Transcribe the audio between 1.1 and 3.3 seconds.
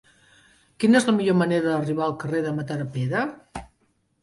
millor manera d'arribar al carrer de Matadepera?